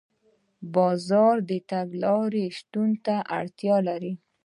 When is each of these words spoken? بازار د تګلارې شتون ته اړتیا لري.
بازار 0.73 1.35
د 1.49 1.51
تګلارې 1.71 2.45
شتون 2.57 2.89
ته 3.05 3.15
اړتیا 3.39 3.77
لري. 3.87 4.13